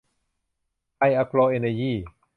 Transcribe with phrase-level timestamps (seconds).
[0.95, 1.97] ไทย อะโกร เอ็นเนอร์ยี่